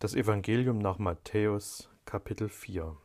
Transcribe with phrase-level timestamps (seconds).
[0.00, 2.96] Das Evangelium nach Matthäus Kapitel 4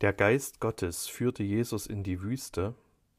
[0.00, 2.76] Der Geist Gottes führte Jesus in die Wüste,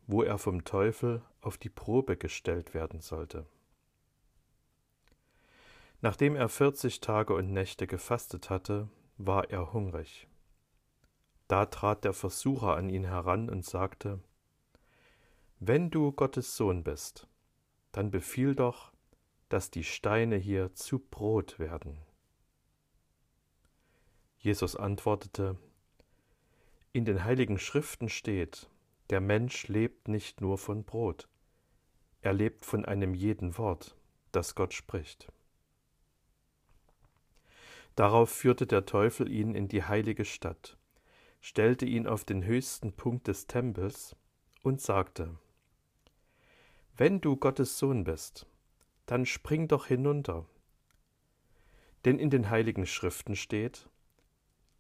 [0.08, 3.46] wo er vom Teufel auf die Probe gestellt werden sollte.
[6.00, 10.30] Nachdem er vierzig Tage und Nächte gefastet hatte, war er hungrig.
[11.50, 14.22] Da trat der Versucher an ihn heran und sagte,
[15.60, 17.28] Wenn du Gottes Sohn bist,
[17.92, 18.95] dann befiehl doch,
[19.50, 21.98] dass die Steine hier zu Brot werden.
[24.40, 25.58] Jesus antwortete,
[26.94, 28.70] In den heiligen Schriften steht,
[29.10, 31.28] der Mensch lebt nicht nur von Brot,
[32.22, 33.96] er lebt von einem jeden Wort,
[34.32, 35.32] das Gott spricht.
[37.96, 40.78] Darauf führte der Teufel ihn in die heilige Stadt,
[41.40, 44.16] stellte ihn auf den höchsten Punkt des Tempels
[44.64, 45.38] und sagte,
[46.98, 48.48] Wenn du Gottes Sohn bist,
[49.06, 50.46] dann spring doch hinunter.
[52.06, 53.90] Denn in den heiligen Schriften steht,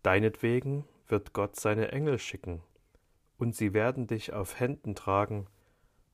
[0.05, 2.61] Deinetwegen wird Gott seine Engel schicken,
[3.37, 5.47] und sie werden dich auf Händen tragen,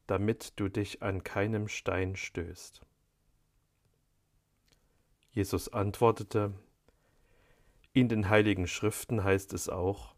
[0.07, 2.81] damit du dich an keinem Stein stößt.
[5.31, 6.53] Jesus antwortete,
[7.91, 10.15] In den heiligen Schriften heißt es auch,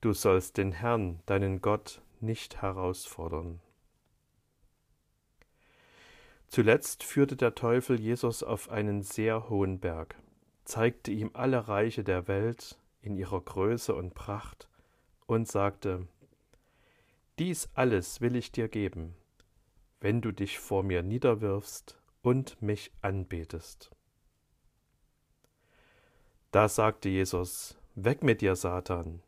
[0.00, 3.60] Du sollst den Herrn, deinen Gott, nicht herausfordern.
[6.50, 10.16] Zuletzt führte der Teufel Jesus auf einen sehr hohen Berg,
[10.64, 14.68] zeigte ihm alle Reiche der Welt in ihrer Größe und Pracht
[15.26, 16.08] und sagte,
[17.38, 19.14] Dies alles will ich dir geben,
[20.00, 23.92] wenn du dich vor mir niederwirfst und mich anbetest.
[26.50, 29.22] Da sagte Jesus, Weg mit dir, Satan.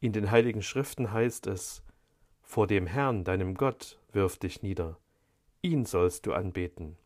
[0.00, 1.82] In den heiligen Schriften heißt es,
[2.42, 4.98] Vor dem Herrn, deinem Gott, wirf dich nieder
[5.66, 6.96] Ihn sollst du anbeten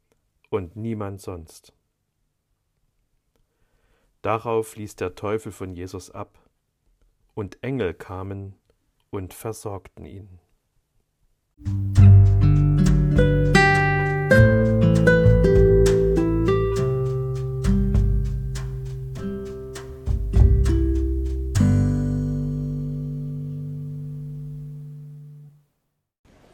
[0.50, 1.72] und niemand sonst.
[4.20, 6.38] Darauf ließ der Teufel von Jesus ab,
[7.32, 8.54] und Engel kamen
[9.08, 10.40] und versorgten ihn.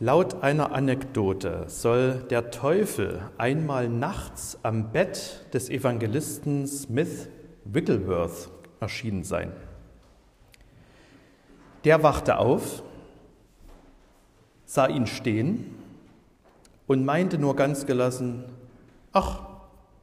[0.06, 7.28] Laut einer Anekdote soll der Teufel einmal nachts am Bett des Evangelisten Smith
[7.64, 9.50] Wigglesworth erschienen sein.
[11.82, 12.84] Der wachte auf,
[14.64, 15.74] sah ihn stehen
[16.86, 18.44] und meinte nur ganz gelassen,
[19.10, 19.40] ach,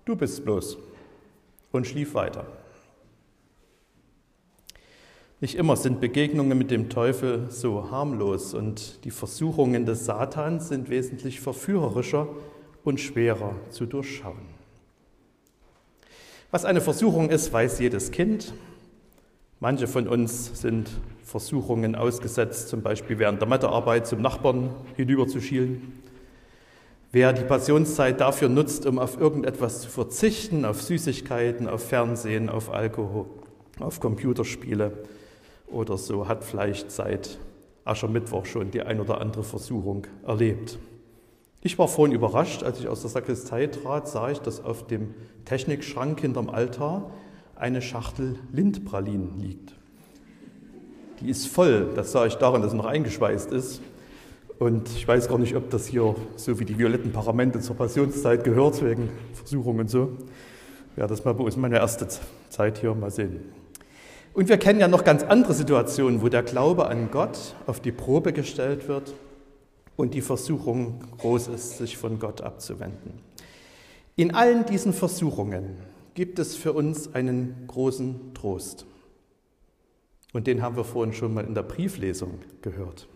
[0.03, 0.79] du bist bloß,
[1.71, 2.45] und schlief weiter.
[5.43, 10.89] Nicht immer sind Begegnungen mit dem Teufel so harmlos und die Versuchungen des Satans sind
[10.89, 12.29] wesentlich verführerischer
[12.85, 14.45] und schwerer zu durchschauen.
[16.49, 18.53] Was eine Versuchung ist, weiß jedes Kind.
[19.59, 20.89] Manche von uns sind
[21.25, 25.91] Versuchungen ausgesetzt, zum Beispiel während der Mathearbeit zum Nachbarn hinüberzuschielen.
[27.11, 32.71] Wer die Passionszeit dafür nutzt, um auf irgendetwas zu verzichten, auf Süßigkeiten, auf Fernsehen, auf
[32.71, 33.25] Alkohol,
[33.81, 34.93] auf Computerspiele,
[35.73, 37.37] oder so hat vielleicht seit
[37.85, 40.77] Aschermittwoch schon die ein oder andere Versuchung erlebt.
[41.61, 45.13] Ich war vorhin überrascht, als ich aus der Sakristei trat, sah ich, dass auf dem
[45.45, 47.11] Technikschrank hinterm Altar
[47.55, 49.73] eine Schachtel Lindpralinen liegt.
[51.21, 53.81] Die ist voll, das sah ich daran, dass sie noch eingeschweißt ist.
[54.59, 58.43] Und ich weiß gar nicht, ob das hier so wie die violetten Paramente zur Passionszeit
[58.43, 60.17] gehört, wegen Versuchungen und so.
[60.97, 62.07] Ja, das mal bei uns meine erste
[62.49, 63.62] Zeit hier, mal sehen.
[64.33, 67.91] Und wir kennen ja noch ganz andere Situationen, wo der Glaube an Gott auf die
[67.91, 69.13] Probe gestellt wird
[69.95, 73.19] und die Versuchung groß ist, sich von Gott abzuwenden.
[74.15, 75.77] In allen diesen Versuchungen
[76.15, 78.87] gibt es für uns einen großen Trost.
[80.33, 83.07] Und den haben wir vorhin schon mal in der Brieflesung gehört.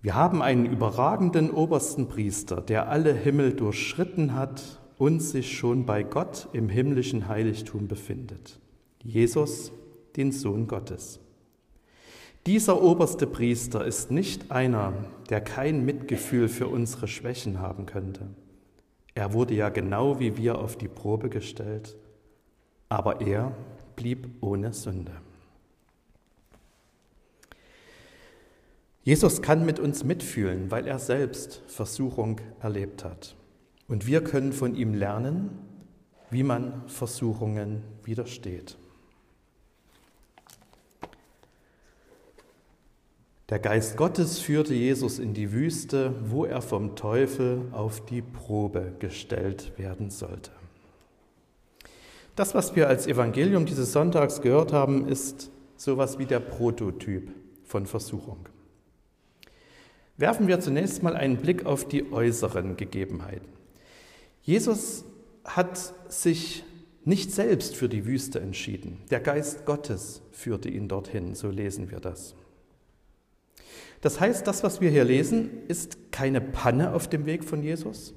[0.00, 6.02] Wir haben einen überragenden obersten Priester, der alle Himmel durchschritten hat und sich schon bei
[6.02, 8.58] Gott im himmlischen Heiligtum befindet.
[9.02, 9.72] Jesus,
[10.16, 11.20] den Sohn Gottes.
[12.46, 14.92] Dieser oberste Priester ist nicht einer,
[15.28, 18.28] der kein Mitgefühl für unsere Schwächen haben könnte.
[19.14, 21.96] Er wurde ja genau wie wir auf die Probe gestellt,
[22.88, 23.56] aber er
[23.96, 25.12] blieb ohne Sünde.
[29.02, 33.35] Jesus kann mit uns mitfühlen, weil er selbst Versuchung erlebt hat.
[33.88, 35.50] Und wir können von ihm lernen,
[36.30, 38.76] wie man Versuchungen widersteht.
[43.48, 48.92] Der Geist Gottes führte Jesus in die Wüste, wo er vom Teufel auf die Probe
[48.98, 50.50] gestellt werden sollte.
[52.34, 57.30] Das, was wir als Evangelium dieses Sonntags gehört haben, ist sowas wie der Prototyp
[57.62, 58.48] von Versuchung.
[60.16, 63.46] Werfen wir zunächst mal einen Blick auf die äußeren Gegebenheiten.
[64.46, 65.04] Jesus
[65.44, 66.62] hat sich
[67.04, 68.98] nicht selbst für die Wüste entschieden.
[69.10, 72.36] Der Geist Gottes führte ihn dorthin, so lesen wir das.
[74.02, 78.14] Das heißt, das, was wir hier lesen, ist keine Panne auf dem Weg von Jesus,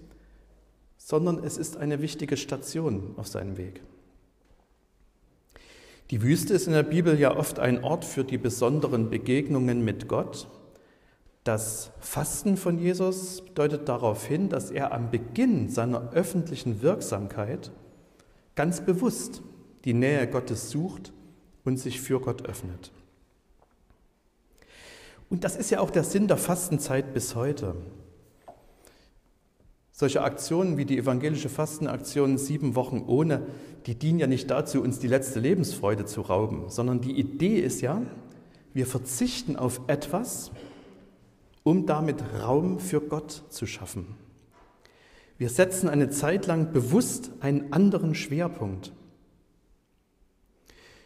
[0.98, 3.82] sondern es ist eine wichtige Station auf seinem Weg.
[6.12, 10.08] Die Wüste ist in der Bibel ja oft ein Ort für die besonderen Begegnungen mit
[10.08, 10.48] Gott.
[11.44, 17.72] Das Fasten von Jesus deutet darauf hin, dass er am Beginn seiner öffentlichen Wirksamkeit
[18.56, 19.42] ganz bewusst
[19.86, 21.14] die Nähe Gottes sucht
[21.64, 22.92] und sich für Gott öffnet.
[25.30, 27.76] Und das ist ja auch der Sinn der Fastenzeit bis heute.
[29.92, 33.46] Solche Aktionen wie die evangelische Fastenaktion sieben Wochen ohne,
[33.86, 37.82] die dienen ja nicht dazu, uns die letzte Lebensfreude zu rauben, sondern die Idee ist
[37.82, 38.02] ja,
[38.74, 40.52] wir verzichten auf etwas,
[41.70, 44.16] um damit Raum für Gott zu schaffen.
[45.38, 48.92] Wir setzen eine Zeit lang bewusst einen anderen Schwerpunkt.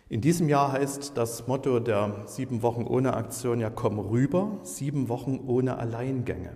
[0.07, 5.09] In diesem Jahr heißt das Motto der sieben Wochen ohne Aktion ja komm rüber, sieben
[5.09, 6.55] Wochen ohne Alleingänge.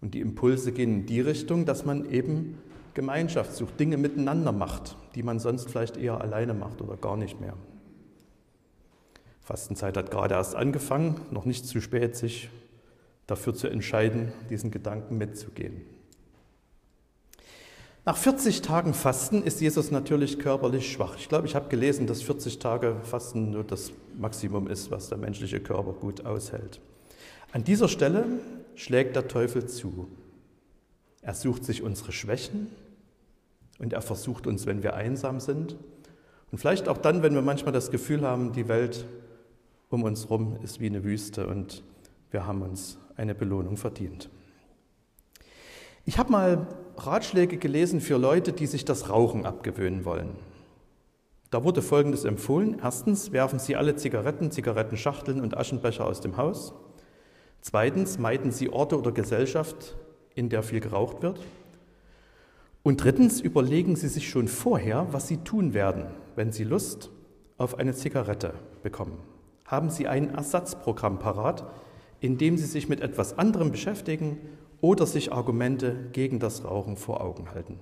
[0.00, 2.58] Und die Impulse gehen in die Richtung, dass man eben
[2.94, 7.40] Gemeinschaft sucht, Dinge miteinander macht, die man sonst vielleicht eher alleine macht oder gar nicht
[7.40, 7.54] mehr.
[9.40, 12.48] Fastenzeit hat gerade erst angefangen, noch nicht zu spät, sich
[13.32, 15.80] dafür zu entscheiden, diesen Gedanken mitzugehen.
[18.04, 21.16] Nach 40 Tagen Fasten ist Jesus natürlich körperlich schwach.
[21.16, 25.16] Ich glaube, ich habe gelesen, dass 40 Tage Fasten nur das Maximum ist, was der
[25.16, 26.80] menschliche Körper gut aushält.
[27.52, 28.26] An dieser Stelle
[28.74, 30.08] schlägt der Teufel zu.
[31.22, 32.66] Er sucht sich unsere Schwächen
[33.78, 35.76] und er versucht uns, wenn wir einsam sind
[36.50, 39.06] und vielleicht auch dann, wenn wir manchmal das Gefühl haben, die Welt
[39.88, 41.82] um uns herum ist wie eine Wüste und
[42.32, 44.30] wir haben uns eine Belohnung verdient.
[46.04, 46.66] Ich habe mal
[46.96, 50.36] Ratschläge gelesen für Leute, die sich das Rauchen abgewöhnen wollen.
[51.50, 52.78] Da wurde Folgendes empfohlen.
[52.82, 56.72] Erstens werfen Sie alle Zigaretten, Zigarettenschachteln und Aschenbecher aus dem Haus.
[57.60, 59.96] Zweitens meiden Sie Orte oder Gesellschaft,
[60.34, 61.38] in der viel geraucht wird.
[62.82, 67.10] Und drittens überlegen Sie sich schon vorher, was Sie tun werden, wenn Sie Lust
[67.58, 69.18] auf eine Zigarette bekommen.
[69.66, 71.64] Haben Sie ein Ersatzprogramm parat,
[72.22, 74.38] in dem Sie sich mit etwas anderem beschäftigen
[74.80, 77.78] oder sich Argumente gegen das Rauchen vor Augen halten.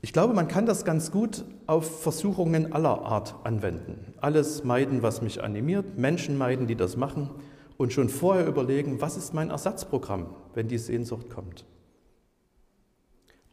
[0.00, 4.14] Ich glaube, man kann das ganz gut auf Versuchungen aller Art anwenden.
[4.20, 7.28] Alles meiden, was mich animiert, Menschen meiden, die das machen
[7.76, 11.66] und schon vorher überlegen, was ist mein Ersatzprogramm, wenn die Sehnsucht kommt.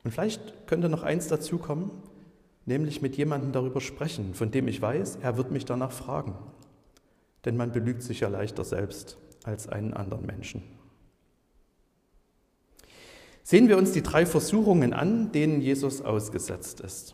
[0.06, 1.92] Und vielleicht könnte noch eins dazu kommen,
[2.66, 6.36] nämlich mit jemandem darüber sprechen, von dem ich weiß, er wird mich danach fragen.
[7.46, 10.64] Denn man belügt sich ja leichter selbst als einen anderen Menschen.
[13.44, 17.14] Sehen wir uns die drei Versuchungen an, denen Jesus ausgesetzt ist.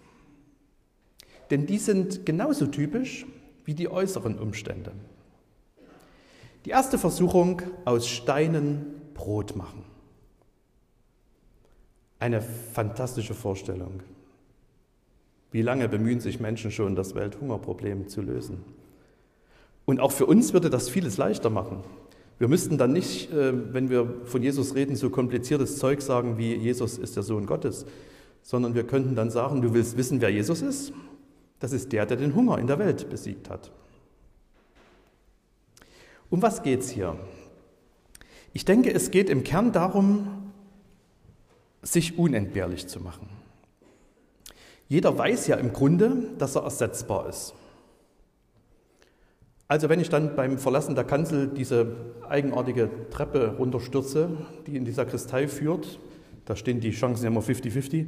[1.50, 3.26] Denn die sind genauso typisch
[3.66, 4.94] wie die äußeren Umstände.
[6.64, 9.84] Die erste Versuchung, aus Steinen Brot machen.
[12.20, 14.02] Eine fantastische Vorstellung.
[15.52, 18.64] Wie lange bemühen sich Menschen schon, das Welthungerproblem zu lösen?
[19.86, 21.84] Und auch für uns würde das vieles leichter machen.
[22.38, 26.56] Wir müssten dann nicht, äh, wenn wir von Jesus reden, so kompliziertes Zeug sagen wie
[26.56, 27.86] Jesus ist der Sohn Gottes,
[28.42, 30.94] sondern wir könnten dann sagen, du willst wissen, wer Jesus ist?
[31.60, 33.72] Das ist der, der den Hunger in der Welt besiegt hat.
[36.32, 37.16] Um was geht es hier?
[38.54, 40.52] Ich denke, es geht im Kern darum,
[41.84, 43.30] sich unentbehrlich zu machen.
[44.88, 47.54] Jeder weiß ja im Grunde, dass er ersetzbar ist.
[49.72, 51.96] Also wenn ich dann beim Verlassen der Kanzel diese
[52.28, 54.28] eigenartige Treppe runterstürze,
[54.68, 55.98] die in die Sakristei führt,
[56.44, 58.08] da stehen die Chancen immer 50-50,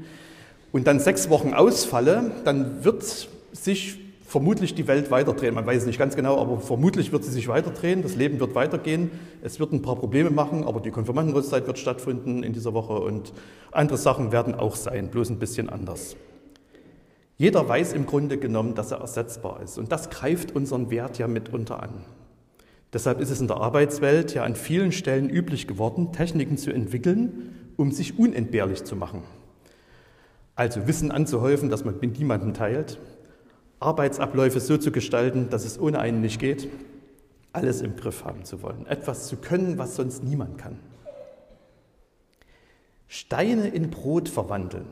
[0.73, 5.55] und dann sechs Wochen ausfalle, dann wird sich vermutlich die Welt weiterdrehen.
[5.55, 8.55] Man weiß es nicht ganz genau, aber vermutlich wird sie sich weiterdrehen, das Leben wird
[8.55, 9.09] weitergehen,
[9.41, 13.31] es wird ein paar Probleme machen, aber die Konfirmandenhochzeit wird stattfinden in dieser Woche und
[13.71, 16.17] andere Sachen werden auch sein, bloß ein bisschen anders.
[17.43, 19.77] Jeder weiß im Grunde genommen, dass er ersetzbar ist.
[19.77, 21.89] Und das greift unseren Wert ja mitunter an.
[22.93, 27.73] Deshalb ist es in der Arbeitswelt ja an vielen Stellen üblich geworden, Techniken zu entwickeln,
[27.75, 29.23] um sich unentbehrlich zu machen.
[30.55, 32.97] Also Wissen anzuhäufen, dass man mit niemandem teilt,
[33.81, 36.69] Arbeitsabläufe so zu gestalten, dass es ohne einen nicht geht
[37.51, 40.79] alles im Griff haben zu wollen, etwas zu können, was sonst niemand kann.
[43.09, 44.87] Steine in Brot verwandeln.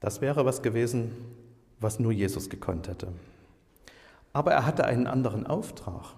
[0.00, 1.12] Das wäre was gewesen,
[1.78, 3.08] was nur Jesus gekonnt hätte.
[4.32, 6.14] Aber er hatte einen anderen Auftrag.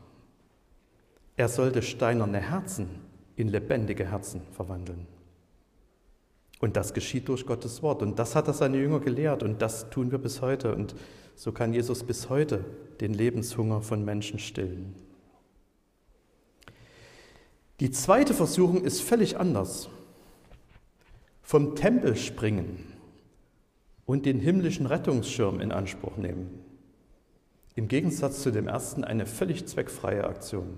[1.36, 2.88] Er sollte steinerne Herzen
[3.36, 5.06] in lebendige Herzen verwandeln.
[6.60, 8.02] Und das geschieht durch Gottes Wort.
[8.02, 10.74] Und das hat er seine Jünger gelehrt und das tun wir bis heute.
[10.74, 10.94] Und
[11.34, 12.64] so kann Jesus bis heute
[13.00, 14.94] den Lebenshunger von Menschen stillen.
[17.80, 19.88] Die zweite Versuchung ist völlig anders.
[21.42, 22.91] Vom Tempel springen
[24.12, 26.50] und den himmlischen Rettungsschirm in Anspruch nehmen.
[27.76, 30.76] Im Gegensatz zu dem ersten eine völlig zweckfreie Aktion.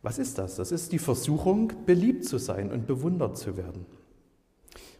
[0.00, 0.56] Was ist das?
[0.56, 3.84] Das ist die Versuchung, beliebt zu sein und bewundert zu werden.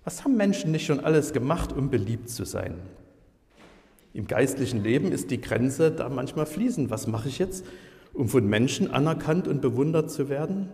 [0.04, 2.74] Was haben Menschen nicht schon alles gemacht, um beliebt zu sein?
[4.12, 6.90] Im geistlichen Leben ist die Grenze da manchmal fließend.
[6.90, 7.64] Was mache ich jetzt,
[8.12, 10.68] um von Menschen anerkannt und bewundert zu werden?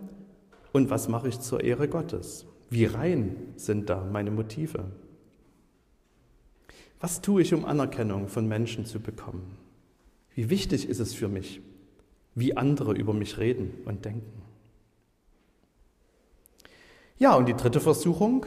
[0.73, 2.45] Und was mache ich zur Ehre Gottes?
[2.69, 4.85] Wie rein sind da meine Motive?
[6.99, 9.57] Was tue ich, um Anerkennung von Menschen zu bekommen?
[10.33, 11.61] Wie wichtig ist es für mich,
[12.35, 14.41] wie andere über mich reden und denken?
[17.19, 18.45] Ja, und die dritte Versuchung,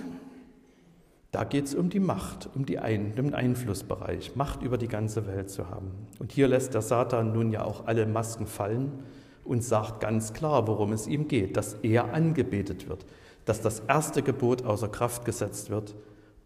[1.33, 5.27] da geht es um die Macht, um die Ein den Einflussbereich, Macht über die ganze
[5.27, 5.91] Welt zu haben.
[6.19, 9.05] Und hier lässt der Satan nun ja auch alle Masken fallen
[9.45, 13.07] und sagt ganz klar, worum es ihm geht, dass er angebetet wird,
[13.45, 15.95] dass das erste Gebot außer Kraft gesetzt wird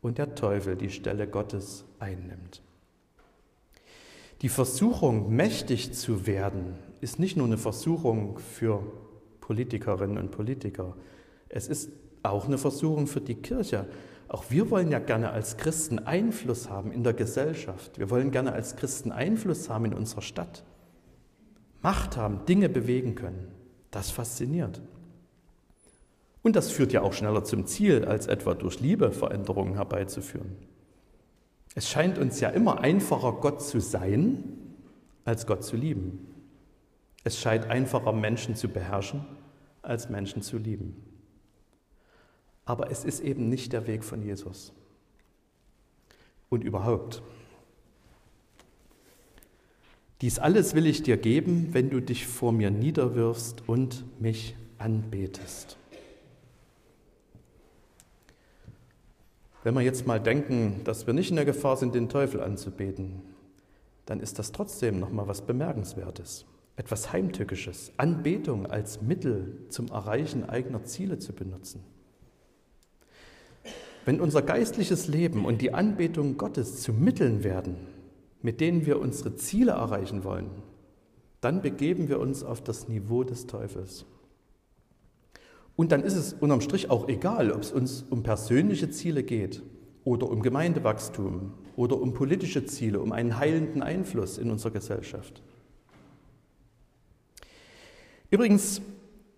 [0.00, 2.62] und der Teufel die Stelle Gottes einnimmt.
[4.42, 8.82] Die Versuchung, mächtig zu werden, ist nicht nur eine Versuchung für
[9.40, 10.96] Politikerinnen und Politiker,
[11.48, 11.90] es ist
[12.22, 13.86] auch eine Versuchung für die Kirche.
[14.28, 17.98] Auch wir wollen ja gerne als Christen Einfluss haben in der Gesellschaft.
[17.98, 20.64] Wir wollen gerne als Christen Einfluss haben in unserer Stadt.
[21.82, 23.48] Macht haben, Dinge bewegen können.
[23.90, 24.80] Das fasziniert.
[26.44, 30.56] Und das führt ja auch schneller zum Ziel, als etwa durch Liebe Veränderungen herbeizuführen.
[31.74, 34.44] Es scheint uns ja immer einfacher, Gott zu sein,
[35.24, 36.28] als Gott zu lieben.
[37.24, 39.24] Es scheint einfacher, Menschen zu beherrschen,
[39.80, 41.02] als Menschen zu lieben.
[42.66, 44.74] Aber es ist eben nicht der Weg von Jesus.
[46.50, 47.22] Und überhaupt.
[50.20, 55.78] Dies alles will ich dir geben, wenn du dich vor mir niederwirfst und mich anbetest.
[59.64, 63.22] Wenn wir jetzt mal denken, dass wir nicht in der Gefahr sind, den Teufel anzubeten,
[64.04, 66.44] dann ist das trotzdem noch mal was bemerkenswertes,
[66.76, 71.82] etwas heimtückisches, Anbetung als Mittel zum Erreichen eigener Ziele zu benutzen.
[74.04, 77.76] Wenn unser geistliches Leben und die Anbetung Gottes zu Mitteln werden,
[78.42, 80.50] mit denen wir unsere Ziele erreichen wollen,
[81.40, 84.04] dann begeben wir uns auf das Niveau des Teufels.
[85.76, 89.62] Und dann ist es unterm Strich auch egal, ob es uns um persönliche Ziele geht
[90.04, 95.42] oder um Gemeindewachstum oder um politische Ziele, um einen heilenden Einfluss in unserer Gesellschaft.
[98.30, 98.80] Übrigens,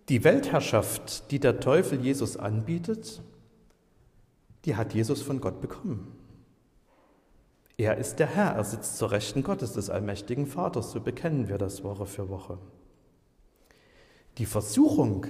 [0.09, 3.21] die Weltherrschaft, die der Teufel Jesus anbietet,
[4.65, 6.13] die hat Jesus von Gott bekommen.
[7.77, 11.57] Er ist der Herr, er sitzt zur Rechten Gottes des allmächtigen Vaters, so bekennen wir
[11.57, 12.57] das Woche für Woche.
[14.39, 15.27] Die Versuchung,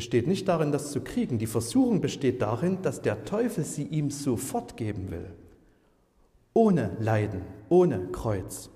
[0.00, 1.36] besteht nicht darin, das zu kriegen.
[1.36, 5.26] Die Versuchung besteht darin, dass der Teufel sie ihm sofort geben will.
[6.54, 8.70] Ohne Leiden, ohne Kreuz.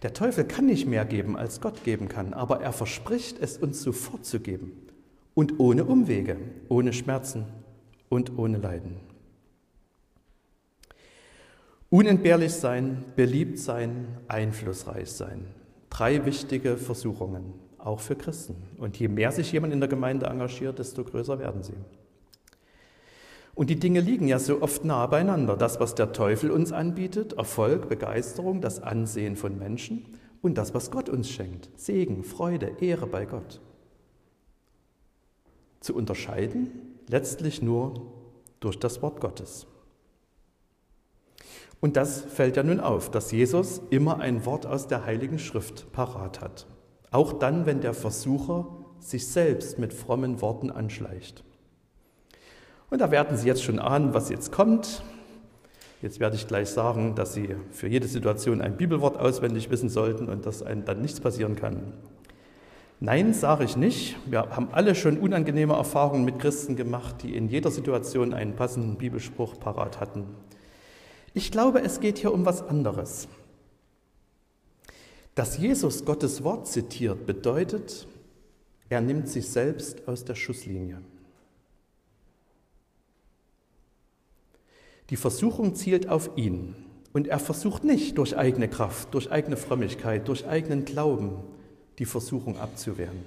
[0.00, 3.82] Der Teufel kann nicht mehr geben, als Gott geben kann, aber er verspricht es uns
[3.82, 4.72] sofort zu geben.
[5.34, 6.38] Und ohne Umwege,
[6.70, 7.44] ohne Schmerzen
[8.08, 8.96] und ohne Leiden.
[11.90, 15.44] Unentbehrlich sein, beliebt sein, einflussreich sein.
[15.90, 17.52] Drei wichtige Versuchungen
[17.84, 18.56] auch für Christen.
[18.78, 21.74] Und je mehr sich jemand in der Gemeinde engagiert, desto größer werden sie.
[23.54, 25.56] Und die Dinge liegen ja so oft nah beieinander.
[25.56, 30.06] Das, was der Teufel uns anbietet, Erfolg, Begeisterung, das Ansehen von Menschen
[30.40, 33.60] und das, was Gott uns schenkt, Segen, Freude, Ehre bei Gott.
[35.80, 36.70] Zu unterscheiden
[37.08, 38.12] letztlich nur
[38.60, 39.66] durch das Wort Gottes.
[41.80, 45.90] Und das fällt ja nun auf, dass Jesus immer ein Wort aus der Heiligen Schrift
[45.92, 46.66] parat hat.
[47.10, 48.66] Auch dann, wenn der Versucher
[49.00, 51.42] sich selbst mit frommen Worten anschleicht.
[52.90, 55.02] Und da werden Sie jetzt schon ahnen, was jetzt kommt.
[56.02, 60.28] Jetzt werde ich gleich sagen, dass Sie für jede Situation ein Bibelwort auswendig wissen sollten
[60.28, 61.92] und dass einem dann nichts passieren kann.
[63.00, 64.16] Nein, sage ich nicht.
[64.26, 68.96] Wir haben alle schon unangenehme Erfahrungen mit Christen gemacht, die in jeder Situation einen passenden
[68.96, 70.26] Bibelspruch parat hatten.
[71.32, 73.28] Ich glaube, es geht hier um was anderes.
[75.40, 78.06] Dass Jesus Gottes Wort zitiert, bedeutet,
[78.90, 81.00] er nimmt sich selbst aus der Schusslinie.
[85.08, 86.74] Die Versuchung zielt auf ihn
[87.14, 91.38] und er versucht nicht durch eigene Kraft, durch eigene Frömmigkeit, durch eigenen Glauben
[91.98, 93.24] die Versuchung abzuwehren.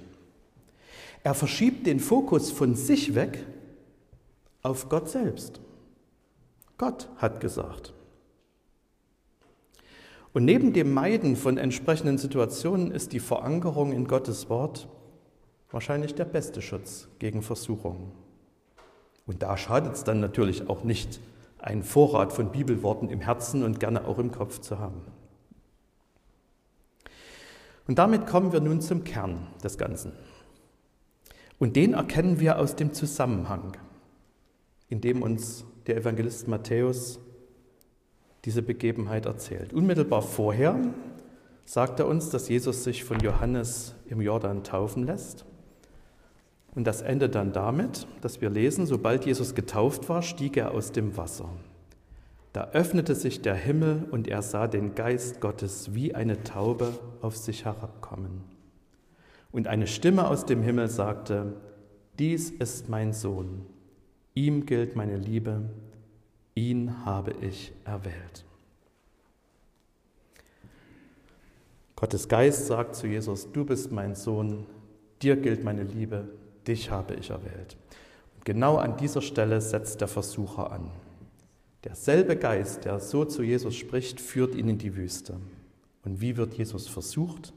[1.24, 3.44] Er verschiebt den Fokus von sich weg
[4.62, 5.60] auf Gott selbst.
[6.78, 7.92] Gott hat gesagt.
[10.34, 14.88] Und neben dem Meiden von entsprechenden Situationen ist die Verankerung in Gottes Wort
[15.70, 18.10] wahrscheinlich der beste Schutz gegen Versuchungen.
[19.26, 21.20] Und da schadet es dann natürlich auch nicht,
[21.58, 25.02] einen Vorrat von Bibelworten im Herzen und gerne auch im Kopf zu haben.
[27.86, 30.12] Und damit kommen wir nun zum Kern des Ganzen.
[31.60, 33.76] Und den erkennen wir aus dem Zusammenhang,
[34.88, 37.20] in dem uns der Evangelist Matthäus
[38.44, 39.72] diese Begebenheit erzählt.
[39.72, 40.78] Unmittelbar vorher
[41.64, 45.46] sagt er uns, dass Jesus sich von Johannes im Jordan taufen lässt.
[46.74, 50.92] Und das endet dann damit, dass wir lesen, sobald Jesus getauft war, stieg er aus
[50.92, 51.48] dem Wasser.
[52.52, 57.36] Da öffnete sich der Himmel und er sah den Geist Gottes wie eine Taube auf
[57.36, 58.42] sich herabkommen.
[59.50, 61.54] Und eine Stimme aus dem Himmel sagte,
[62.18, 63.66] dies ist mein Sohn,
[64.34, 65.62] ihm gilt meine Liebe,
[66.54, 68.44] ihn habe ich erwählt.
[71.96, 74.66] Gottes Geist sagt zu Jesus, du bist mein Sohn,
[75.22, 76.28] dir gilt meine Liebe,
[76.66, 77.76] dich habe ich erwählt.
[78.36, 80.90] Und genau an dieser Stelle setzt der Versucher an.
[81.84, 85.38] Derselbe Geist, der so zu Jesus spricht, führt ihn in die Wüste.
[86.04, 87.52] Und wie wird Jesus versucht?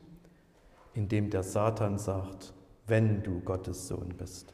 [0.94, 2.54] Indem der Satan sagt,
[2.88, 4.54] wenn du Gottes Sohn bist.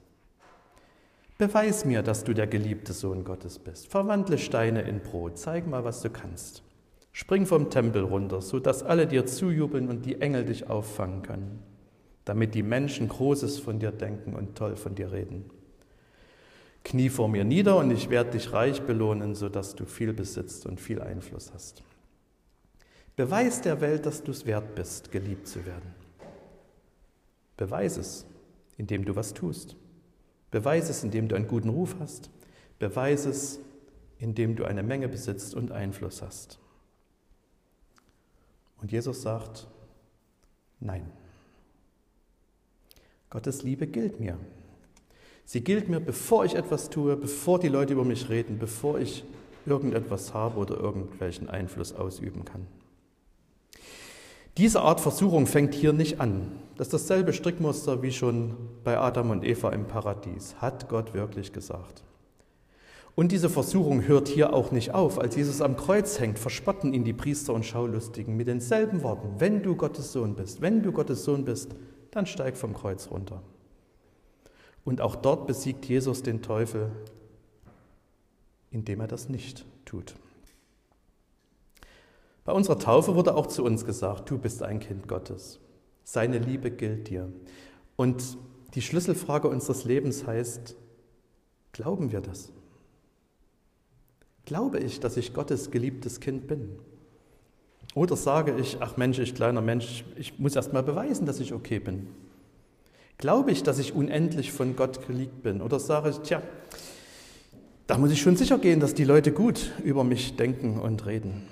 [1.37, 3.87] Beweis mir, dass du der geliebte Sohn Gottes bist.
[3.87, 5.37] Verwandle Steine in Brot.
[5.37, 6.63] Zeig mal, was du kannst.
[7.11, 11.63] Spring vom Tempel runter, sodass alle dir zujubeln und die Engel dich auffangen können
[12.25, 15.49] damit die Menschen Großes von dir denken und toll von dir reden.
[16.83, 20.81] Knie vor mir nieder und ich werde dich reich belohnen, sodass du viel besitzt und
[20.81, 21.83] viel Einfluss hast.
[23.15, 25.93] Beweis der Welt, dass du es wert bist, geliebt zu werden.
[27.57, 28.25] Beweis es,
[28.77, 29.75] indem du was tust.
[30.53, 32.29] Beweis es, indem du einen guten Ruf hast.
[32.77, 33.59] Beweis es,
[34.19, 36.59] indem du eine Menge besitzt und Einfluss hast.
[38.79, 39.65] Und Jesus sagt,
[40.79, 41.09] nein.
[43.31, 44.37] Gottes Liebe gilt mir.
[45.43, 49.23] Sie gilt mir, bevor ich etwas tue, bevor die Leute über mich reden, bevor ich
[49.65, 52.67] irgendetwas habe oder irgendwelchen Einfluss ausüben kann.
[54.57, 56.51] Diese Art Versuchung fängt hier nicht an.
[56.77, 60.55] Das ist dasselbe Strickmuster wie schon bei Adam und Eva im Paradies.
[60.61, 62.03] Hat Gott wirklich gesagt.
[63.15, 65.19] Und diese Versuchung hört hier auch nicht auf.
[65.19, 69.35] Als Jesus am Kreuz hängt, verspotten ihn die Priester und Schaulustigen mit denselben Worten.
[69.39, 71.75] Wenn du Gottes Sohn bist, wenn du Gottes Sohn bist,
[72.11, 73.41] dann steig vom Kreuz runter.
[74.83, 76.91] Und auch dort besiegt Jesus den Teufel,
[78.71, 80.15] indem er das nicht tut.
[82.45, 85.59] Bei unserer Taufe wurde auch zu uns gesagt, du bist ein Kind Gottes.
[86.03, 87.31] Seine Liebe gilt dir.
[87.95, 88.37] Und
[88.75, 90.75] die Schlüsselfrage unseres Lebens heißt,
[91.71, 92.51] glauben wir das?
[94.45, 96.77] Glaube ich, dass ich Gottes geliebtes Kind bin?
[97.95, 101.53] Oder sage ich, ach Mensch, ich kleiner Mensch, ich muss erst mal beweisen, dass ich
[101.53, 102.07] okay bin.
[103.17, 105.61] Glaube ich, dass ich unendlich von Gott geliebt bin?
[105.61, 106.41] Oder sage ich, tja,
[107.87, 111.43] da muss ich schon sicher gehen, dass die Leute gut über mich denken und reden.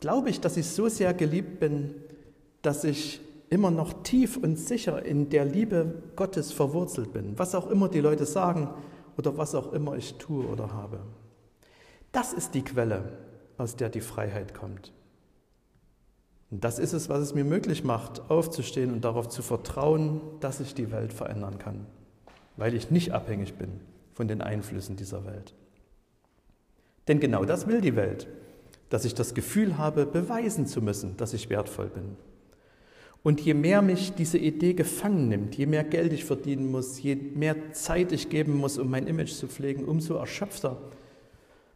[0.00, 1.94] Glaube ich, dass ich so sehr geliebt bin,
[2.62, 7.68] dass ich immer noch tief und sicher in der Liebe Gottes verwurzelt bin, was auch
[7.68, 8.70] immer die Leute sagen
[9.18, 11.00] oder was auch immer ich tue oder habe.
[12.12, 13.18] Das ist die Quelle
[13.58, 14.92] aus der die Freiheit kommt.
[16.50, 20.60] Und das ist es, was es mir möglich macht, aufzustehen und darauf zu vertrauen, dass
[20.60, 21.86] ich die Welt verändern kann,
[22.56, 23.80] weil ich nicht abhängig bin
[24.14, 25.54] von den Einflüssen dieser Welt.
[27.06, 28.28] Denn genau das will die Welt,
[28.90, 32.16] dass ich das Gefühl habe, beweisen zu müssen, dass ich wertvoll bin.
[33.22, 37.14] Und je mehr mich diese Idee gefangen nimmt, je mehr Geld ich verdienen muss, je
[37.14, 40.78] mehr Zeit ich geben muss, um mein Image zu pflegen, umso erschöpfter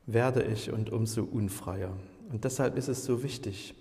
[0.07, 1.97] werde ich und umso unfreier.
[2.33, 3.75] Und deshalb ist es so wichtig,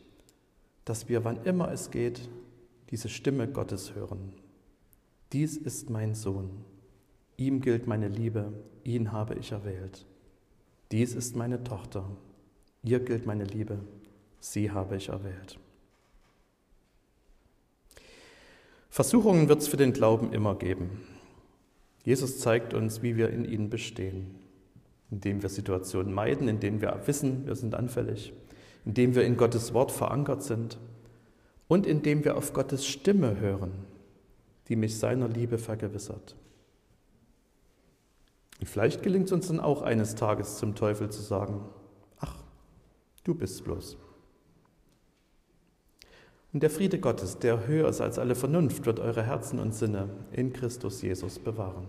[0.85, 2.29] dass wir, wann immer es geht,
[2.91, 4.33] diese Stimme Gottes hören.
[5.31, 6.49] Dies ist mein Sohn,
[7.37, 10.05] ihm gilt meine Liebe, ihn habe ich erwählt.
[10.91, 12.05] Dies ist meine Tochter,
[12.83, 13.79] ihr gilt meine Liebe,
[14.39, 15.57] sie habe ich erwählt.
[18.89, 21.01] Versuchungen wird es für den Glauben immer geben.
[22.03, 24.43] Jesus zeigt uns, wie wir in ihnen bestehen
[25.13, 28.33] indem wir Situationen meiden, indem wir wissen, wir sind anfällig,
[28.83, 30.79] indem wir in Gottes Wort verankert sind
[31.67, 33.71] und indem wir auf Gottes Stimme hören,
[34.69, 36.35] die mich seiner Liebe vergewissert.
[38.63, 41.61] Vielleicht gelingt es uns dann auch eines Tages zum Teufel zu sagen,
[43.23, 43.97] du bist bloß.
[46.53, 50.09] Und der Friede Gottes, der höher ist als alle Vernunft, wird eure Herzen und Sinne
[50.31, 51.87] in Christus Jesus bewahren.